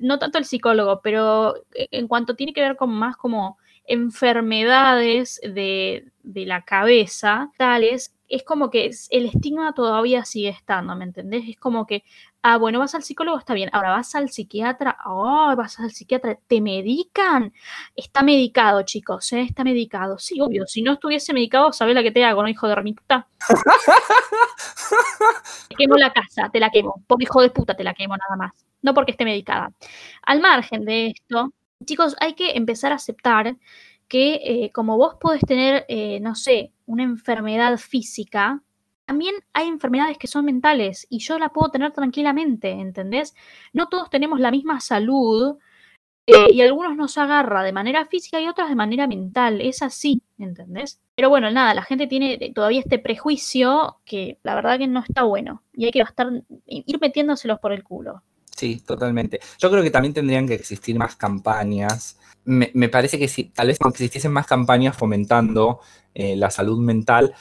[0.00, 5.38] no tanto el psicólogo, pero e, en cuanto tiene que ver con más como enfermedades
[5.42, 11.44] de, de la cabeza, tales, es como que el estigma todavía sigue estando, ¿me entendés?
[11.48, 12.04] Es como que
[12.42, 13.68] Ah, bueno, vas al psicólogo, está bien.
[13.72, 14.96] Ahora vas al psiquiatra.
[15.06, 16.38] Oh, vas al psiquiatra.
[16.46, 17.52] ¿Te medican?
[17.96, 19.42] Está medicado, chicos, ¿eh?
[19.42, 20.18] Está medicado.
[20.18, 20.66] Sí, obvio.
[20.66, 23.28] Si no estuviese medicado, ¿sabes la que te hago, no, hijo de remita?
[25.68, 27.02] te quemo la casa, te la quemo.
[27.06, 28.52] Por hijo de puta te la quemo nada más.
[28.82, 29.72] No porque esté medicada.
[30.22, 31.52] Al margen de esto,
[31.84, 33.56] chicos, hay que empezar a aceptar
[34.08, 38.62] que eh, como vos podés tener, eh, no sé, una enfermedad física,
[39.04, 43.34] también hay enfermedades que son mentales y yo la puedo tener tranquilamente, ¿entendés?
[43.72, 45.56] No todos tenemos la misma salud
[46.26, 50.22] eh, y algunos nos agarra de manera física y otros de manera mental, es así,
[50.38, 51.00] ¿entendés?
[51.14, 55.22] Pero bueno, nada, la gente tiene todavía este prejuicio que la verdad que no está
[55.22, 56.28] bueno y hay que estar,
[56.66, 58.22] ir metiéndoselos por el culo.
[58.58, 59.38] Sí, totalmente.
[59.58, 62.18] Yo creo que también tendrían que existir más campañas.
[62.44, 65.80] Me, parece que si tal vez existiesen más campañas fomentando
[66.12, 67.34] eh, la salud mental,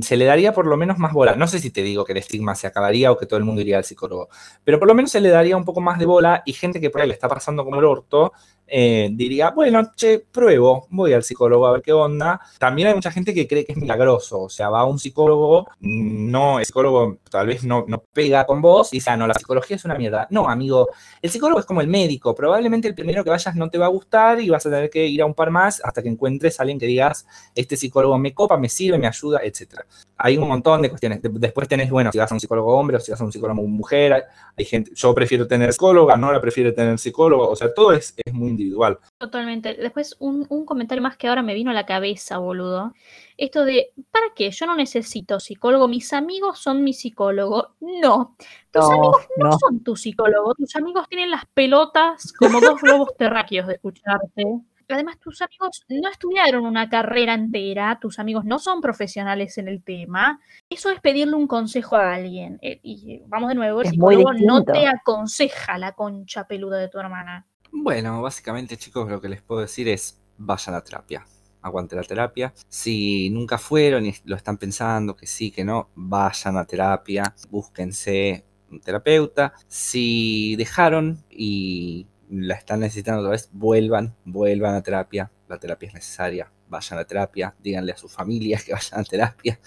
[0.00, 1.36] se le daría por lo menos más bola.
[1.36, 3.60] No sé si te digo que el estigma se acabaría o que todo el mundo
[3.60, 4.30] iría al psicólogo,
[4.64, 6.88] pero por lo menos se le daría un poco más de bola y gente que
[6.88, 8.32] por ahí le está pasando como el orto,
[8.66, 12.40] eh, diría, bueno, che, pruebo, voy al psicólogo a ver qué onda.
[12.58, 15.68] También hay mucha gente que cree que es milagroso, o sea, va a un psicólogo,
[15.80, 19.34] no, el psicólogo tal vez no, no pega con vos y dice, ah, no, la
[19.34, 20.26] psicología es una mierda.
[20.30, 20.88] No, amigo,
[21.20, 23.90] el psicólogo es como el médico, probablemente el primero que vayas no te va a
[23.90, 26.62] gustar y vas a tener que ir a un par más hasta que encuentres a
[26.62, 29.80] alguien que digas, este psicólogo me copa, me sirve, me ayuda, etc.
[30.16, 31.20] Hay un montón de cuestiones.
[31.22, 33.62] Después tenés, bueno, si vas a un psicólogo hombre o si vas a un psicólogo
[33.62, 34.24] mujer,
[34.56, 38.14] hay gente, yo prefiero tener psicóloga, no la prefiere tener psicólogo, o sea, todo es,
[38.24, 38.98] es muy individual.
[39.18, 39.74] Totalmente.
[39.74, 42.92] Después, un, un, comentario más que ahora me vino a la cabeza, boludo.
[43.36, 44.50] Esto de, ¿para qué?
[44.50, 45.88] Yo no necesito psicólogo.
[45.88, 47.74] Mis amigos son mi psicólogo.
[47.80, 48.36] No.
[48.70, 50.54] Tus amigos no, no, son tu psicólogo.
[50.54, 54.62] Tus amigos tienen las pelotas como dos globos terráqueos de escucharte.
[54.88, 59.82] Además, tus amigos no estudiaron una carrera entera, tus amigos no son profesionales en el
[59.82, 60.40] tema.
[60.68, 62.58] Eso es pedirle un consejo a alguien.
[62.62, 66.98] Eh, y vamos de nuevo, el psicólogo no te aconseja la concha peluda de tu
[66.98, 67.46] hermana.
[67.76, 71.26] Bueno, básicamente chicos, lo que les puedo decir es vayan a terapia.
[71.60, 72.54] Aguante la terapia.
[72.68, 78.44] Si nunca fueron y lo están pensando que sí, que no, vayan a terapia, búsquense,
[78.70, 79.54] un terapeuta.
[79.66, 85.32] Si dejaron y la están necesitando otra vez, vuelvan, vuelvan a terapia.
[85.48, 86.52] La terapia es necesaria.
[86.68, 89.60] Vayan a terapia, díganle a sus familias que vayan a terapia.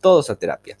[0.00, 0.78] Todos a terapia.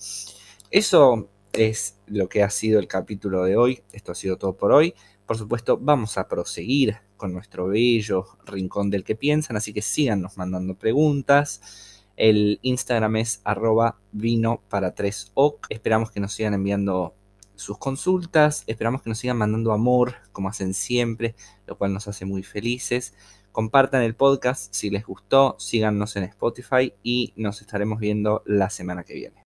[0.70, 3.82] Eso es lo que ha sido el capítulo de hoy.
[3.92, 4.94] Esto ha sido todo por hoy.
[5.30, 10.36] Por supuesto, vamos a proseguir con nuestro bello rincón del que piensan, así que síganos
[10.36, 12.02] mandando preguntas.
[12.16, 15.68] El Instagram es arroba vino para 3 oc.
[15.68, 17.14] Esperamos que nos sigan enviando
[17.54, 22.24] sus consultas, esperamos que nos sigan mandando amor, como hacen siempre, lo cual nos hace
[22.24, 23.14] muy felices.
[23.52, 29.04] Compartan el podcast si les gustó, síganos en Spotify y nos estaremos viendo la semana
[29.04, 29.39] que viene.